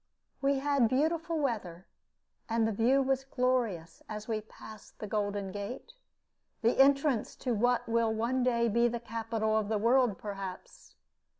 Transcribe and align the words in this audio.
We 0.41 0.57
had 0.57 0.89
beautiful 0.89 1.37
weather, 1.37 1.85
and 2.49 2.67
the 2.67 2.71
view 2.71 3.03
was 3.03 3.23
glorious, 3.23 4.01
as 4.09 4.27
we 4.27 4.41
passed 4.41 4.97
the 4.97 5.05
Golden 5.05 5.51
Gate, 5.51 5.93
the 6.63 6.79
entrance 6.79 7.35
to 7.35 7.53
what 7.53 7.87
will 7.87 8.11
one 8.11 8.41
day 8.41 8.67
be 8.67 8.87
the 8.87 8.99
capital 8.99 9.55
of 9.55 9.69
the 9.69 9.77
world, 9.77 10.17
perhaps. 10.17 10.95